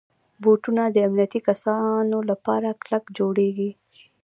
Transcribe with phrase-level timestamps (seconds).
[0.43, 3.71] بوټونه د امنیتي کسانو لپاره کلک جوړېږي.